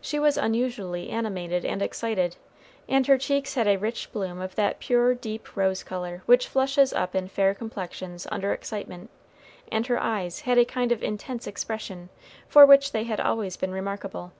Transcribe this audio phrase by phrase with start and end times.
[0.00, 2.36] She was unusually animated and excited,
[2.88, 6.94] and her cheeks had a rich bloom of that pure deep rose color which flushes
[6.94, 9.10] up in fair complexions under excitement,
[9.70, 12.08] and her eyes had a kind of intense expression,
[12.48, 14.32] for which they had always been remarkable.